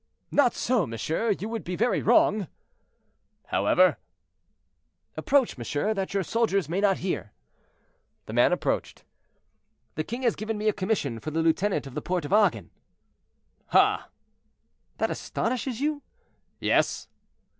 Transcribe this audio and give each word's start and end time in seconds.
"Not 0.31 0.55
so, 0.55 0.87
monsieur; 0.87 1.29
you 1.29 1.47
would 1.49 1.63
be 1.63 1.75
very 1.75 2.01
wrong." 2.01 2.47
"However—" 3.49 3.97
"Approach, 5.15 5.59
monsieur, 5.59 5.93
that 5.93 6.11
your 6.11 6.23
soldiers 6.23 6.67
may 6.67 6.81
not 6.81 6.97
hear." 7.05 7.33
The 8.25 8.33
man 8.33 8.51
approached. 8.51 9.03
"The 9.93 10.03
king 10.03 10.23
has 10.23 10.35
given 10.35 10.57
me 10.57 10.67
a 10.67 10.73
commission 10.73 11.19
for 11.19 11.29
the 11.29 11.43
lieutenant 11.43 11.85
of 11.85 11.93
the 11.93 12.01
Porte 12.01 12.25
of 12.25 12.33
Agen." 12.33 12.71
"Ah!" 13.73 14.09
"That 14.97 15.11
astonishes 15.11 15.81
you?" 15.81 16.01
"Yes." 16.59 17.07